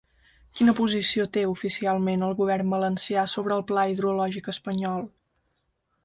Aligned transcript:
Quina 0.59 0.73
posició 0.77 1.25
té, 1.35 1.41
oficialment, 1.49 2.23
el 2.27 2.33
govern 2.39 2.73
valencià 2.75 3.25
sobre 3.33 3.55
el 3.57 3.65
pla 3.73 3.83
hidrològic 3.91 4.49
espanyol? 4.55 5.05